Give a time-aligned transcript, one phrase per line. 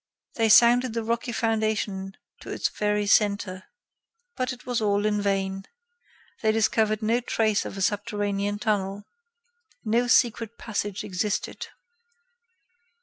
[0.33, 3.65] They sounded the rocky foundation to its very centre.
[4.35, 5.65] But it was all in vain.
[6.41, 9.03] They discovered no trace of a subterranean tunnel.
[9.85, 11.67] No secret passage existed.